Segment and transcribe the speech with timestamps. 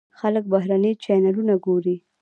[0.19, 1.95] خلک بهرني چینلونه ګوري.